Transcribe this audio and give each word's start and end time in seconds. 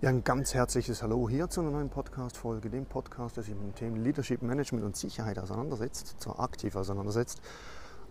Ja, 0.00 0.10
ein 0.10 0.22
ganz 0.22 0.54
herzliches 0.54 1.02
Hallo 1.02 1.28
hier 1.28 1.50
zu 1.50 1.60
einer 1.60 1.72
neuen 1.72 1.90
Podcast-Folge, 1.90 2.70
dem 2.70 2.86
Podcast, 2.86 3.36
der 3.36 3.42
sich 3.42 3.52
mit 3.52 3.64
dem 3.64 3.74
Thema 3.74 3.98
Leadership, 3.98 4.42
Management 4.42 4.84
und 4.84 4.96
Sicherheit 4.96 5.40
auseinandersetzt, 5.40 6.14
zwar 6.20 6.38
aktiv 6.38 6.76
auseinandersetzt. 6.76 7.42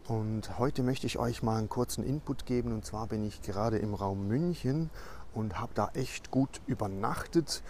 Und 0.06 0.59
heute 0.59 0.84
möchte 0.84 1.08
ich 1.08 1.17
euch 1.17 1.44
mal 1.44 1.56
einen 1.56 1.70
kurzen 1.70 2.03
Input 2.03 2.45
geben. 2.45 2.73
Und 2.73 2.86
zwar 2.86 3.08
bin 3.08 3.23
ich 3.23 3.42
gerade 3.42 3.78
im 3.78 3.94
Raum 3.94 4.28
München 4.28 4.89
und 5.34 5.62
habe 5.62 5.72
da 5.75 5.89
echt 5.94 6.30
gut 6.30 6.59
übernachtet. 6.67 7.64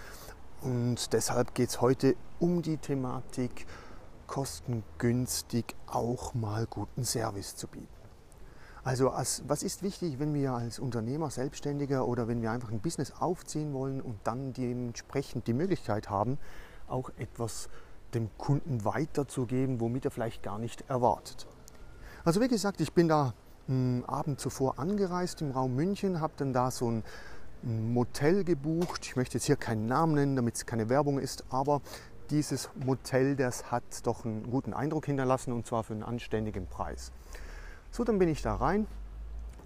Und 0.61 1.14
deshalb 1.14 1.53
geht 1.53 1.70
es 1.70 1.80
heute 1.80 2.16
um 2.39 2.64
die 2.64 2.77
Thematik, 2.77 3.67
kostengünstig 4.25 5.75
auch 5.86 6.33
mal 6.33 6.66
guten 6.66 7.03
Service 7.03 7.55
zu 7.55 7.67
bieten. 7.67 7.97
Also 8.88 9.09
als, 9.09 9.43
was 9.45 9.63
ist 9.63 9.83
wichtig, 9.83 10.17
wenn 10.17 10.33
wir 10.33 10.53
als 10.53 10.80
Unternehmer, 10.80 11.30
Selbstständiger 11.30 12.07
oder 12.07 12.30
wenn 12.30 12.41
wir 12.41 12.52
einfach 12.52 12.71
ein 12.71 12.80
Business 12.80 13.11
aufziehen 13.19 13.73
wollen 13.73 13.99
und 13.99 14.16
dann 14.23 14.53
dementsprechend 14.53 15.45
die 15.47 15.53
Möglichkeit 15.53 16.09
haben, 16.09 16.38
auch 16.88 17.11
etwas 17.17 17.67
dem 18.13 18.30
Kunden 18.38 18.85
weiterzugeben, 18.85 19.81
womit 19.81 20.05
er 20.05 20.11
vielleicht 20.11 20.41
gar 20.41 20.58
nicht 20.58 20.89
erwartet. 20.89 21.47
Also 22.23 22.39
wie 22.39 22.47
gesagt, 22.47 22.80
ich 22.80 22.93
bin 22.93 23.09
da 23.09 23.33
einen 23.67 24.05
Abend 24.05 24.39
zuvor 24.39 24.80
angereist 24.80 25.41
im 25.41 25.52
Raum 25.52 25.75
München, 25.75 26.21
habe 26.21 26.31
dann 26.38 26.53
da 26.53 26.71
so 26.71 26.89
ein 26.89 27.03
Motel 27.63 28.45
gebucht. 28.45 29.05
Ich 29.05 29.17
möchte 29.17 29.38
jetzt 29.38 29.47
hier 29.47 29.58
keinen 29.58 29.88
Namen 29.88 30.15
nennen, 30.15 30.38
damit 30.38 30.55
es 30.55 30.65
keine 30.65 30.88
Werbung 30.88 31.19
ist, 31.19 31.43
aber 31.49 31.81
dieses 32.30 32.69
Motel, 32.75 33.35
das 33.35 33.69
hat 33.69 33.83
doch 34.03 34.23
einen 34.23 34.49
guten 34.49 34.73
Eindruck 34.73 35.08
hinterlassen 35.08 35.52
und 35.52 35.67
zwar 35.67 35.83
für 35.83 35.91
einen 35.91 36.03
anständigen 36.03 36.67
Preis. 36.67 37.11
So, 37.98 38.03
dann 38.03 38.20
bin 38.20 38.30
ich 38.30 38.44
da 38.44 38.53
rein 38.53 38.86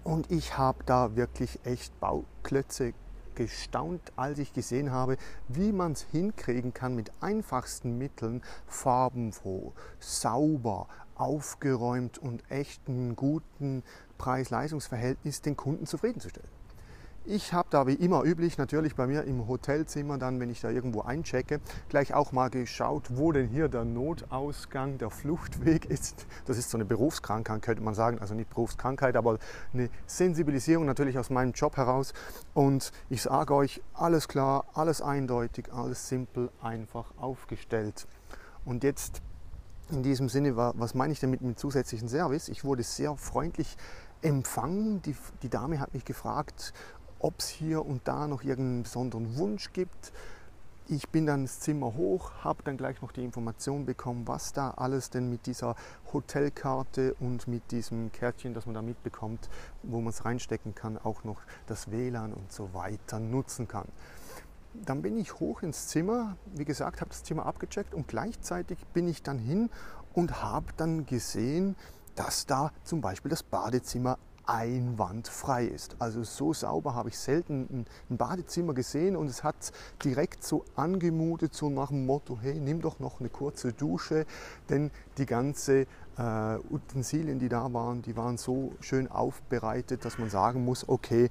und 0.04 0.30
ich 0.30 0.56
habe 0.56 0.82
da 0.86 1.16
wirklich 1.16 1.58
echt 1.64 2.00
Bauklötze 2.00 2.94
gestaunt, 3.34 4.00
als 4.16 4.38
ich 4.38 4.54
gesehen 4.54 4.90
habe, 4.90 5.18
wie 5.48 5.70
man 5.70 5.92
es 5.92 6.06
hinkriegen 6.12 6.72
kann, 6.72 6.94
mit 6.94 7.10
einfachsten 7.20 7.98
Mitteln 7.98 8.40
farbenfroh, 8.66 9.74
sauber, 10.00 10.88
aufgeräumt 11.14 12.16
und 12.16 12.42
echt 12.50 12.88
einen 12.88 13.16
guten 13.16 13.82
Preis-Leistungs-Verhältnis 14.16 15.42
den 15.42 15.54
Kunden 15.54 15.84
zufriedenzustellen. 15.84 16.48
Ich 17.24 17.52
habe 17.52 17.68
da 17.70 17.86
wie 17.86 17.94
immer 17.94 18.24
üblich 18.24 18.58
natürlich 18.58 18.96
bei 18.96 19.06
mir 19.06 19.22
im 19.22 19.46
Hotelzimmer 19.46 20.18
dann, 20.18 20.40
wenn 20.40 20.50
ich 20.50 20.60
da 20.60 20.70
irgendwo 20.70 21.02
einchecke, 21.02 21.60
gleich 21.88 22.14
auch 22.14 22.32
mal 22.32 22.50
geschaut, 22.50 23.16
wo 23.16 23.30
denn 23.30 23.46
hier 23.46 23.68
der 23.68 23.84
Notausgang, 23.84 24.98
der 24.98 25.08
Fluchtweg 25.08 25.84
ist. 25.84 26.26
Das 26.46 26.58
ist 26.58 26.70
so 26.70 26.76
eine 26.76 26.84
Berufskrankheit, 26.84 27.62
könnte 27.62 27.80
man 27.80 27.94
sagen. 27.94 28.18
Also 28.18 28.34
nicht 28.34 28.50
Berufskrankheit, 28.50 29.14
aber 29.14 29.38
eine 29.72 29.88
Sensibilisierung 30.04 30.84
natürlich 30.84 31.16
aus 31.16 31.30
meinem 31.30 31.52
Job 31.52 31.76
heraus. 31.76 32.12
Und 32.54 32.90
ich 33.08 33.22
sage 33.22 33.54
euch, 33.54 33.80
alles 33.94 34.26
klar, 34.26 34.64
alles 34.74 35.00
eindeutig, 35.00 35.72
alles 35.72 36.08
simpel, 36.08 36.50
einfach 36.60 37.14
aufgestellt. 37.18 38.08
Und 38.64 38.82
jetzt 38.82 39.22
in 39.92 40.02
diesem 40.02 40.28
Sinne, 40.28 40.56
was 40.56 40.94
meine 40.94 41.12
ich 41.12 41.20
denn 41.20 41.30
mit 41.30 41.40
einem 41.40 41.56
zusätzlichen 41.56 42.08
Service? 42.08 42.48
Ich 42.48 42.64
wurde 42.64 42.82
sehr 42.82 43.16
freundlich 43.16 43.76
empfangen. 44.22 45.02
Die, 45.02 45.14
die 45.42 45.48
Dame 45.48 45.80
hat 45.80 45.94
mich 45.94 46.04
gefragt, 46.04 46.72
ob 47.22 47.38
es 47.38 47.48
hier 47.48 47.86
und 47.86 48.06
da 48.06 48.26
noch 48.26 48.42
irgendeinen 48.42 48.82
besonderen 48.82 49.36
Wunsch 49.36 49.72
gibt. 49.72 50.12
Ich 50.88 51.08
bin 51.08 51.26
dann 51.26 51.42
ins 51.42 51.60
Zimmer 51.60 51.94
hoch, 51.94 52.32
habe 52.42 52.64
dann 52.64 52.76
gleich 52.76 53.00
noch 53.00 53.12
die 53.12 53.24
Information 53.24 53.86
bekommen, 53.86 54.26
was 54.26 54.52
da 54.52 54.72
alles 54.72 55.10
denn 55.10 55.30
mit 55.30 55.46
dieser 55.46 55.76
Hotelkarte 56.12 57.14
und 57.20 57.46
mit 57.46 57.70
diesem 57.70 58.10
Kärtchen, 58.10 58.52
das 58.52 58.66
man 58.66 58.74
da 58.74 58.82
mitbekommt, 58.82 59.48
wo 59.84 60.00
man 60.00 60.10
es 60.10 60.24
reinstecken 60.24 60.74
kann, 60.74 60.98
auch 60.98 61.22
noch 61.24 61.40
das 61.66 61.90
WLAN 61.90 62.34
und 62.34 62.52
so 62.52 62.74
weiter 62.74 63.20
nutzen 63.20 63.68
kann. 63.68 63.86
Dann 64.74 65.02
bin 65.02 65.16
ich 65.16 65.38
hoch 65.38 65.62
ins 65.62 65.86
Zimmer, 65.86 66.36
wie 66.46 66.64
gesagt, 66.64 67.00
habe 67.00 67.10
das 67.10 67.22
Zimmer 67.22 67.46
abgecheckt 67.46 67.94
und 67.94 68.08
gleichzeitig 68.08 68.78
bin 68.92 69.06
ich 69.06 69.22
dann 69.22 69.38
hin 69.38 69.70
und 70.14 70.42
habe 70.42 70.66
dann 70.76 71.06
gesehen, 71.06 71.76
dass 72.16 72.46
da 72.46 72.72
zum 72.82 73.00
Beispiel 73.00 73.30
das 73.30 73.42
Badezimmer 73.42 74.18
einwandfrei 74.46 75.66
ist. 75.66 75.96
Also 75.98 76.24
so 76.24 76.52
sauber 76.52 76.94
habe 76.94 77.08
ich 77.08 77.18
selten 77.18 77.86
ein 78.10 78.16
Badezimmer 78.16 78.74
gesehen 78.74 79.16
und 79.16 79.26
es 79.26 79.44
hat 79.44 79.72
direkt 80.04 80.44
so 80.44 80.64
angemutet, 80.76 81.54
so 81.54 81.70
nach 81.70 81.88
dem 81.88 82.06
Motto, 82.06 82.38
hey, 82.40 82.58
nimm 82.58 82.80
doch 82.80 82.98
noch 82.98 83.20
eine 83.20 83.28
kurze 83.28 83.72
Dusche, 83.72 84.26
denn 84.68 84.90
die 85.18 85.26
ganze 85.26 85.86
äh, 86.18 86.56
Utensilien, 86.70 87.38
die 87.38 87.48
da 87.48 87.72
waren, 87.72 88.02
die 88.02 88.16
waren 88.16 88.36
so 88.36 88.72
schön 88.80 89.10
aufbereitet, 89.10 90.04
dass 90.04 90.18
man 90.18 90.30
sagen 90.30 90.64
muss, 90.64 90.88
okay, 90.88 91.30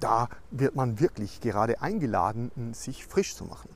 da 0.00 0.28
wird 0.50 0.76
man 0.76 1.00
wirklich 1.00 1.40
gerade 1.40 1.80
eingeladen, 1.80 2.50
sich 2.74 3.06
frisch 3.06 3.34
zu 3.34 3.44
machen. 3.44 3.70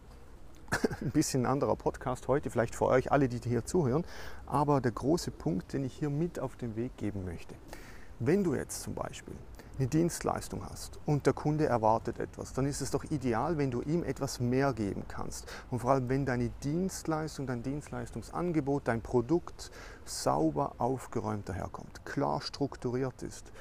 ein 1.01 1.11
bisschen 1.11 1.47
anderer 1.47 1.77
Podcast 1.77 2.29
heute, 2.29 2.51
vielleicht 2.51 2.75
für 2.75 2.87
euch 2.87 3.11
alle, 3.11 3.29
die 3.29 3.41
hier 3.49 3.65
zuhören, 3.65 4.05
aber 4.47 4.81
der 4.81 4.93
große 4.93 5.31
Punkt, 5.31 5.73
den 5.73 5.85
ich 5.85 5.95
hier 5.95 6.11
mit 6.11 6.39
auf 6.39 6.57
den 6.57 6.77
Weg 6.77 6.97
geben 6.97 7.25
möchte. 7.25 7.55
Wenn 8.21 8.43
du 8.43 8.55
jetzt 8.55 8.83
zum 8.83 8.95
Beispiel 8.95 9.35
eine 9.79 9.87
Dienstleistung 9.87 10.69
hast 10.69 10.99
und 11.07 11.25
der 11.25 11.33
Kunde 11.33 11.67
erwartet 11.67 12.19
etwas, 12.19 12.53
dann 12.53 12.67
ist 12.67 12.81
es 12.81 12.91
doch 12.91 13.05
ideal, 13.05 13.59
wenn 13.59 13.71
du 13.71 13.81
ihm 13.83 14.03
etwas 14.03 14.41
mehr 14.41 14.73
geben 14.73 15.05
kannst. 15.07 15.47
Und 15.71 15.79
vor 15.79 15.93
allem, 15.93 16.09
wenn 16.09 16.27
deine 16.27 16.49
Dienstleistung, 16.65 17.47
dein 17.47 17.63
Dienstleistungsangebot, 17.63 18.89
dein 18.89 19.03
Produkt 19.03 19.71
sauber 20.05 20.75
aufgeräumt 20.79 21.49
daherkommt, 21.49 22.05
klar 22.05 22.41
strukturiert 22.41 23.23
ist, 23.23 23.53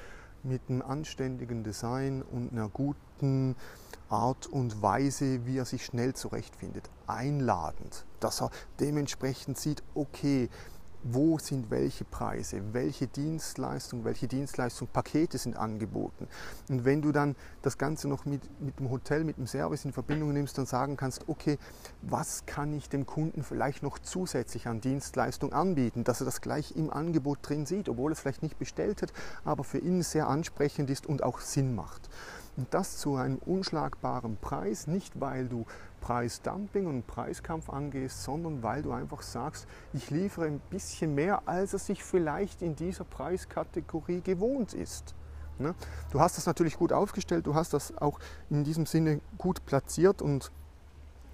mit 0.42 0.62
einem 0.68 0.82
anständigen 0.82 1.62
Design 1.62 2.22
und 2.22 2.52
einer 2.52 2.68
guten 2.68 3.54
Art 4.08 4.48
und 4.48 4.82
Weise, 4.82 5.46
wie 5.46 5.58
er 5.58 5.66
sich 5.66 5.84
schnell 5.84 6.14
zurechtfindet, 6.14 6.90
einladend, 7.06 8.06
dass 8.18 8.42
er 8.42 8.50
dementsprechend 8.80 9.56
sieht, 9.56 9.84
okay, 9.94 10.48
wo 11.02 11.38
sind 11.38 11.70
welche 11.70 12.04
Preise, 12.04 12.60
welche 12.72 13.06
Dienstleistungen, 13.06 14.04
welche 14.04 14.28
Dienstleistungspakete 14.28 15.38
sind 15.38 15.56
angeboten. 15.56 16.28
Und 16.68 16.84
wenn 16.84 17.02
du 17.02 17.12
dann 17.12 17.36
das 17.62 17.78
Ganze 17.78 18.08
noch 18.08 18.24
mit, 18.24 18.42
mit 18.60 18.78
dem 18.78 18.90
Hotel, 18.90 19.24
mit 19.24 19.38
dem 19.38 19.46
Service 19.46 19.84
in 19.84 19.92
Verbindung 19.92 20.32
nimmst, 20.32 20.58
dann 20.58 20.66
sagen 20.66 20.96
kannst, 20.96 21.28
okay, 21.28 21.58
was 22.02 22.46
kann 22.46 22.72
ich 22.72 22.88
dem 22.88 23.06
Kunden 23.06 23.42
vielleicht 23.42 23.82
noch 23.82 23.98
zusätzlich 23.98 24.66
an 24.66 24.80
Dienstleistung 24.80 25.52
anbieten, 25.52 26.04
dass 26.04 26.20
er 26.20 26.24
das 26.24 26.40
gleich 26.40 26.76
im 26.76 26.90
Angebot 26.90 27.38
drin 27.42 27.66
sieht, 27.66 27.88
obwohl 27.88 28.12
es 28.12 28.20
vielleicht 28.20 28.42
nicht 28.42 28.58
bestellt 28.58 29.02
hat, 29.02 29.12
aber 29.44 29.64
für 29.64 29.78
ihn 29.78 30.02
sehr 30.02 30.28
ansprechend 30.28 30.90
ist 30.90 31.06
und 31.06 31.22
auch 31.22 31.40
Sinn 31.40 31.74
macht. 31.74 32.08
Und 32.58 32.74
das 32.74 32.96
zu 32.96 33.14
einem 33.14 33.36
unschlagbaren 33.36 34.36
Preis, 34.36 34.88
nicht 34.88 35.20
weil 35.20 35.46
du 35.46 35.64
Preisdumping 36.00 36.86
und 36.86 37.06
Preiskampf 37.06 37.68
angehst, 37.70 38.22
sondern 38.22 38.62
weil 38.62 38.82
du 38.82 38.92
einfach 38.92 39.22
sagst, 39.22 39.66
ich 39.92 40.10
liefere 40.10 40.46
ein 40.46 40.60
bisschen 40.70 41.14
mehr, 41.14 41.42
als 41.46 41.72
er 41.72 41.78
sich 41.78 42.04
vielleicht 42.04 42.62
in 42.62 42.76
dieser 42.76 43.04
Preiskategorie 43.04 44.20
gewohnt 44.20 44.74
ist. 44.74 45.14
Ne? 45.58 45.74
Du 46.10 46.20
hast 46.20 46.36
das 46.36 46.46
natürlich 46.46 46.76
gut 46.76 46.92
aufgestellt, 46.92 47.46
du 47.46 47.54
hast 47.54 47.72
das 47.72 47.96
auch 47.98 48.20
in 48.50 48.64
diesem 48.64 48.86
Sinne 48.86 49.20
gut 49.38 49.64
platziert 49.66 50.22
und 50.22 50.52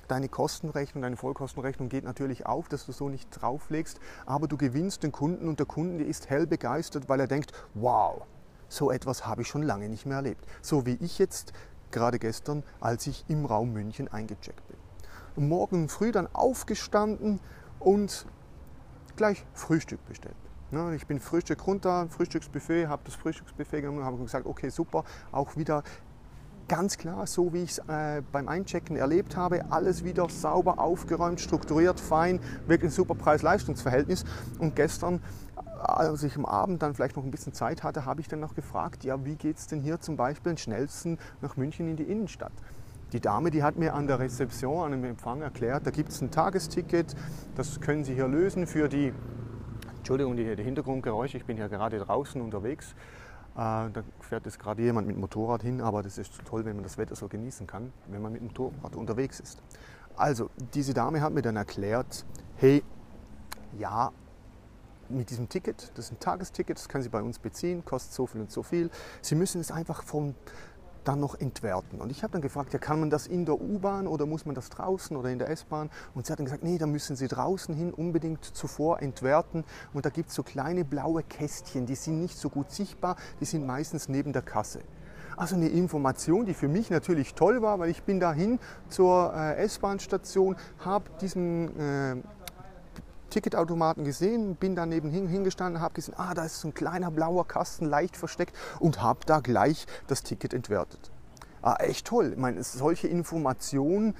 deine 0.08 0.28
Kostenrechnung, 0.28 1.02
deine 1.02 1.16
Vollkostenrechnung 1.16 1.88
geht 1.88 2.04
natürlich 2.04 2.46
auf, 2.46 2.68
dass 2.68 2.86
du 2.86 2.92
so 2.92 3.08
nicht 3.08 3.28
drauflegst, 3.30 4.00
aber 4.26 4.48
du 4.48 4.56
gewinnst 4.56 5.02
den 5.02 5.12
Kunden 5.12 5.48
und 5.48 5.58
der 5.58 5.66
Kunde 5.66 6.04
ist 6.04 6.30
hell 6.30 6.46
begeistert, 6.46 7.08
weil 7.08 7.20
er 7.20 7.26
denkt, 7.26 7.52
wow, 7.74 8.22
so 8.68 8.90
etwas 8.90 9.26
habe 9.26 9.42
ich 9.42 9.48
schon 9.48 9.62
lange 9.62 9.88
nicht 9.88 10.06
mehr 10.06 10.16
erlebt. 10.16 10.44
So 10.62 10.86
wie 10.86 10.96
ich 11.00 11.18
jetzt 11.18 11.52
gerade 11.94 12.18
gestern, 12.18 12.62
als 12.80 13.06
ich 13.06 13.24
im 13.28 13.46
Raum 13.46 13.72
München 13.72 14.08
eingecheckt 14.08 14.68
bin. 14.68 14.76
Und 15.36 15.48
morgen 15.48 15.88
früh 15.88 16.12
dann 16.12 16.28
aufgestanden 16.34 17.40
und 17.80 18.26
gleich 19.16 19.46
Frühstück 19.54 20.04
bestellt. 20.06 20.36
Ne, 20.70 20.94
ich 20.96 21.06
bin 21.06 21.20
Frühstück 21.20 21.66
runter, 21.66 22.08
Frühstücksbuffet, 22.10 22.88
habe 22.88 23.02
das 23.04 23.14
Frühstücksbuffet 23.14 23.80
genommen, 23.80 24.04
habe 24.04 24.18
gesagt, 24.18 24.46
okay, 24.46 24.70
super, 24.70 25.04
auch 25.30 25.56
wieder 25.56 25.84
ganz 26.68 26.98
klar, 26.98 27.26
so 27.26 27.52
wie 27.52 27.62
ich 27.62 27.72
es 27.72 27.78
äh, 27.78 28.22
beim 28.32 28.48
Einchecken 28.48 28.96
erlebt 28.96 29.36
habe, 29.36 29.70
alles 29.70 30.04
wieder 30.04 30.28
sauber 30.28 30.78
aufgeräumt, 30.78 31.40
strukturiert, 31.40 32.00
fein, 32.00 32.40
wirklich 32.66 32.90
ein 32.90 32.94
super 32.94 33.14
Preis-Leistungs-Verhältnis. 33.14 34.24
Und 34.58 34.76
gestern, 34.76 35.20
als 35.82 36.22
ich 36.22 36.36
am 36.36 36.46
Abend 36.46 36.82
dann 36.82 36.94
vielleicht 36.94 37.16
noch 37.16 37.24
ein 37.24 37.30
bisschen 37.30 37.52
Zeit 37.52 37.82
hatte, 37.82 38.04
habe 38.04 38.20
ich 38.20 38.28
dann 38.28 38.40
noch 38.40 38.54
gefragt, 38.54 39.04
ja, 39.04 39.24
wie 39.24 39.36
geht 39.36 39.58
es 39.58 39.66
denn 39.66 39.80
hier 39.80 40.00
zum 40.00 40.16
Beispiel 40.16 40.52
am 40.52 40.58
schnellsten 40.58 41.18
nach 41.42 41.56
München 41.56 41.88
in 41.88 41.96
die 41.96 42.04
Innenstadt? 42.04 42.52
Die 43.12 43.20
Dame, 43.20 43.50
die 43.50 43.62
hat 43.62 43.76
mir 43.76 43.94
an 43.94 44.06
der 44.06 44.18
Rezeption, 44.18 44.86
an 44.86 44.92
dem 44.92 45.04
Empfang 45.04 45.42
erklärt, 45.42 45.86
da 45.86 45.90
gibt 45.90 46.10
es 46.10 46.20
ein 46.20 46.30
Tagesticket, 46.30 47.14
das 47.54 47.80
können 47.80 48.02
Sie 48.04 48.14
hier 48.14 48.26
lösen 48.26 48.66
für 48.66 48.88
die, 48.88 49.12
Entschuldigung, 49.98 50.36
die, 50.36 50.56
die 50.56 50.62
Hintergrundgeräusche, 50.62 51.36
ich 51.36 51.44
bin 51.44 51.56
hier 51.56 51.68
gerade 51.68 51.98
draußen 51.98 52.40
unterwegs, 52.40 52.94
da 53.54 53.90
fährt 54.20 54.46
jetzt 54.46 54.58
gerade 54.58 54.82
jemand 54.82 55.06
mit 55.06 55.16
dem 55.16 55.20
Motorrad 55.20 55.62
hin, 55.62 55.80
aber 55.80 56.02
das 56.02 56.18
ist 56.18 56.32
toll, 56.44 56.64
wenn 56.64 56.74
man 56.76 56.82
das 56.82 56.98
Wetter 56.98 57.14
so 57.14 57.28
genießen 57.28 57.66
kann, 57.66 57.92
wenn 58.08 58.20
man 58.20 58.32
mit 58.32 58.40
dem 58.40 58.48
Motorrad 58.48 58.96
unterwegs 58.96 59.40
ist. 59.40 59.60
Also, 60.16 60.50
diese 60.74 60.94
Dame 60.94 61.20
hat 61.20 61.32
mir 61.32 61.42
dann 61.42 61.56
erklärt, 61.56 62.24
hey, 62.56 62.82
ja, 63.78 64.12
mit 65.08 65.30
diesem 65.30 65.48
Ticket, 65.48 65.92
das 65.94 66.06
ist 66.06 66.12
ein 66.12 66.20
Tagesticket, 66.20 66.78
das 66.78 66.88
können 66.88 67.02
Sie 67.02 67.10
bei 67.10 67.22
uns 67.22 67.38
beziehen, 67.38 67.84
kostet 67.84 68.12
so 68.12 68.26
viel 68.26 68.40
und 68.40 68.50
so 68.50 68.62
viel. 68.62 68.90
Sie 69.20 69.34
müssen 69.34 69.60
es 69.60 69.70
einfach 69.70 70.02
vom 70.02 70.34
dann 71.04 71.20
noch 71.20 71.38
entwerten. 71.38 72.00
Und 72.00 72.10
ich 72.10 72.22
habe 72.22 72.32
dann 72.32 72.42
gefragt, 72.42 72.72
ja, 72.72 72.78
kann 72.78 73.00
man 73.00 73.10
das 73.10 73.26
in 73.26 73.44
der 73.44 73.60
U-Bahn 73.60 74.06
oder 74.06 74.26
muss 74.26 74.46
man 74.46 74.54
das 74.54 74.70
draußen 74.70 75.16
oder 75.16 75.30
in 75.30 75.38
der 75.38 75.50
S-Bahn? 75.50 75.90
Und 76.14 76.26
sie 76.26 76.32
hat 76.32 76.38
dann 76.38 76.46
gesagt, 76.46 76.64
nee, 76.64 76.78
da 76.78 76.86
müssen 76.86 77.16
Sie 77.16 77.28
draußen 77.28 77.74
hin 77.74 77.92
unbedingt 77.92 78.44
zuvor 78.44 79.02
entwerten. 79.02 79.64
Und 79.92 80.04
da 80.06 80.10
gibt 80.10 80.30
es 80.30 80.34
so 80.34 80.42
kleine 80.42 80.84
blaue 80.84 81.22
Kästchen, 81.22 81.86
die 81.86 81.94
sind 81.94 82.20
nicht 82.20 82.38
so 82.38 82.50
gut 82.50 82.70
sichtbar, 82.70 83.16
die 83.40 83.44
sind 83.44 83.66
meistens 83.66 84.08
neben 84.08 84.32
der 84.32 84.42
Kasse. 84.42 84.80
Also 85.36 85.56
eine 85.56 85.68
Information, 85.68 86.46
die 86.46 86.54
für 86.54 86.68
mich 86.68 86.90
natürlich 86.90 87.34
toll 87.34 87.60
war, 87.60 87.78
weil 87.78 87.90
ich 87.90 88.04
bin 88.04 88.20
dahin 88.20 88.60
zur 88.88 89.34
äh, 89.34 89.56
S-Bahn-Station, 89.64 90.56
habe 90.78 91.10
diesen 91.20 91.76
äh, 91.78 92.16
Ticketautomaten 93.34 94.04
gesehen, 94.04 94.54
bin 94.54 94.76
daneben 94.76 95.10
hingestanden, 95.10 95.82
habe 95.82 95.94
gesehen, 95.94 96.14
ah, 96.16 96.34
da 96.34 96.44
ist 96.44 96.60
so 96.60 96.68
ein 96.68 96.74
kleiner 96.74 97.10
blauer 97.10 97.46
Kasten, 97.48 97.86
leicht 97.86 98.16
versteckt 98.16 98.54
und 98.78 99.02
habe 99.02 99.20
da 99.26 99.40
gleich 99.40 99.86
das 100.06 100.22
Ticket 100.22 100.54
entwertet. 100.54 101.10
Ah, 101.60 101.76
echt 101.80 102.06
toll. 102.06 102.30
Ich 102.32 102.38
meine, 102.38 102.62
solche 102.62 103.08
Informationen, 103.08 104.14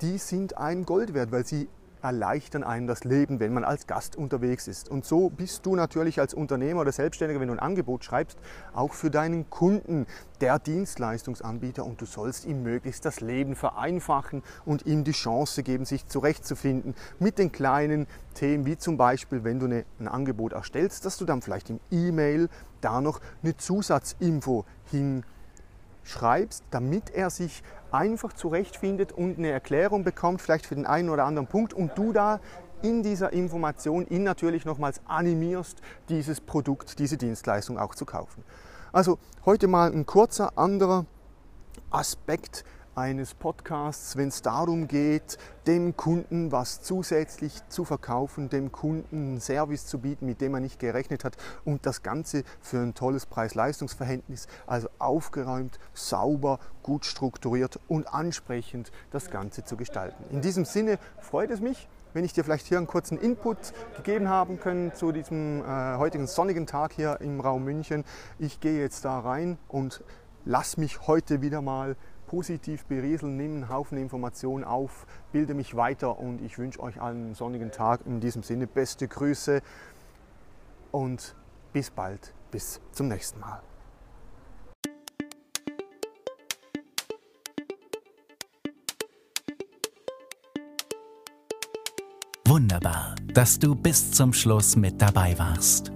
die 0.00 0.18
sind 0.18 0.56
ein 0.58 0.84
Gold 0.84 1.12
wert, 1.12 1.32
weil 1.32 1.44
sie 1.44 1.68
erleichtern 2.06 2.62
einem 2.62 2.86
das 2.86 3.02
Leben, 3.02 3.40
wenn 3.40 3.52
man 3.52 3.64
als 3.64 3.88
Gast 3.88 4.14
unterwegs 4.14 4.68
ist. 4.68 4.88
Und 4.88 5.04
so 5.04 5.28
bist 5.28 5.66
du 5.66 5.74
natürlich 5.74 6.20
als 6.20 6.34
Unternehmer 6.34 6.82
oder 6.82 6.92
Selbstständiger, 6.92 7.40
wenn 7.40 7.48
du 7.48 7.54
ein 7.54 7.60
Angebot 7.60 8.04
schreibst, 8.04 8.38
auch 8.74 8.92
für 8.92 9.10
deinen 9.10 9.50
Kunden 9.50 10.06
der 10.40 10.60
Dienstleistungsanbieter 10.60 11.84
und 11.84 12.00
du 12.00 12.06
sollst 12.06 12.44
ihm 12.44 12.62
möglichst 12.62 13.04
das 13.04 13.20
Leben 13.20 13.56
vereinfachen 13.56 14.44
und 14.64 14.86
ihm 14.86 15.02
die 15.02 15.12
Chance 15.12 15.64
geben, 15.64 15.84
sich 15.84 16.06
zurechtzufinden 16.06 16.94
mit 17.18 17.38
den 17.38 17.50
kleinen 17.50 18.06
Themen, 18.34 18.66
wie 18.66 18.78
zum 18.78 18.96
Beispiel, 18.96 19.42
wenn 19.42 19.58
du 19.58 19.66
eine, 19.66 19.84
ein 19.98 20.06
Angebot 20.06 20.52
erstellst, 20.52 21.04
dass 21.04 21.16
du 21.16 21.24
dann 21.24 21.42
vielleicht 21.42 21.70
im 21.70 21.80
E-Mail 21.90 22.48
da 22.82 23.00
noch 23.00 23.20
eine 23.42 23.56
Zusatzinfo 23.56 24.64
hinschreibst, 26.04 26.62
damit 26.70 27.10
er 27.10 27.30
sich 27.30 27.64
einfach 27.92 28.32
zurechtfindet 28.32 29.12
und 29.12 29.38
eine 29.38 29.50
Erklärung 29.50 30.04
bekommt, 30.04 30.42
vielleicht 30.42 30.66
für 30.66 30.74
den 30.74 30.86
einen 30.86 31.10
oder 31.10 31.24
anderen 31.24 31.46
Punkt 31.46 31.74
und 31.74 31.96
du 31.96 32.12
da 32.12 32.40
in 32.82 33.02
dieser 33.02 33.32
Information 33.32 34.06
ihn 34.06 34.22
natürlich 34.22 34.64
nochmals 34.64 35.00
animierst, 35.06 35.80
dieses 36.08 36.40
Produkt, 36.40 36.98
diese 36.98 37.16
Dienstleistung 37.16 37.78
auch 37.78 37.94
zu 37.94 38.04
kaufen. 38.04 38.44
Also 38.92 39.18
heute 39.44 39.66
mal 39.66 39.90
ein 39.92 40.06
kurzer 40.06 40.56
anderer 40.56 41.06
Aspekt 41.90 42.64
eines 42.96 43.34
Podcasts, 43.34 44.16
wenn 44.16 44.28
es 44.28 44.40
darum 44.40 44.88
geht, 44.88 45.36
dem 45.66 45.96
Kunden 45.96 46.50
was 46.50 46.80
zusätzlich 46.80 47.60
zu 47.68 47.84
verkaufen, 47.84 48.48
dem 48.48 48.72
Kunden 48.72 49.16
einen 49.16 49.40
Service 49.40 49.86
zu 49.86 49.98
bieten, 49.98 50.24
mit 50.24 50.40
dem 50.40 50.54
er 50.54 50.60
nicht 50.60 50.78
gerechnet 50.78 51.22
hat 51.22 51.36
und 51.66 51.84
das 51.84 52.02
Ganze 52.02 52.42
für 52.60 52.78
ein 52.78 52.94
tolles 52.94 53.26
Preis-Leistungs-Verhältnis, 53.26 54.48
also 54.66 54.88
aufgeräumt, 54.98 55.78
sauber, 55.92 56.58
gut 56.82 57.04
strukturiert 57.04 57.78
und 57.86 58.08
ansprechend 58.08 58.90
das 59.10 59.30
Ganze 59.30 59.62
zu 59.62 59.76
gestalten. 59.76 60.24
In 60.30 60.40
diesem 60.40 60.64
Sinne 60.64 60.98
freut 61.20 61.50
es 61.50 61.60
mich, 61.60 61.88
wenn 62.14 62.24
ich 62.24 62.32
dir 62.32 62.44
vielleicht 62.44 62.66
hier 62.66 62.78
einen 62.78 62.86
kurzen 62.86 63.18
Input 63.18 63.58
gegeben 63.94 64.30
haben 64.30 64.58
können 64.58 64.94
zu 64.94 65.12
diesem 65.12 65.60
äh, 65.60 65.96
heutigen 65.98 66.26
sonnigen 66.26 66.66
Tag 66.66 66.94
hier 66.94 67.20
im 67.20 67.42
Raum 67.42 67.64
München. 67.64 68.04
Ich 68.38 68.58
gehe 68.60 68.80
jetzt 68.80 69.04
da 69.04 69.18
rein 69.18 69.58
und 69.68 70.02
lass 70.46 70.78
mich 70.78 71.06
heute 71.06 71.42
wieder 71.42 71.60
mal 71.60 71.94
positiv 72.26 72.84
berieseln, 72.86 73.36
nehme 73.36 73.54
einen 73.54 73.68
Haufen 73.68 73.98
Informationen 73.98 74.64
auf, 74.64 75.06
bilde 75.32 75.54
mich 75.54 75.76
weiter 75.76 76.18
und 76.18 76.42
ich 76.42 76.58
wünsche 76.58 76.80
euch 76.80 77.00
allen 77.00 77.26
einen 77.26 77.34
sonnigen 77.34 77.70
Tag. 77.70 78.00
In 78.06 78.20
diesem 78.20 78.42
Sinne 78.42 78.66
beste 78.66 79.08
Grüße 79.08 79.62
und 80.92 81.34
bis 81.72 81.90
bald, 81.90 82.34
bis 82.50 82.80
zum 82.92 83.08
nächsten 83.08 83.40
Mal. 83.40 83.62
Wunderbar, 92.46 93.16
dass 93.34 93.58
du 93.58 93.74
bis 93.74 94.12
zum 94.12 94.32
Schluss 94.32 94.76
mit 94.76 95.02
dabei 95.02 95.36
warst. 95.36 95.95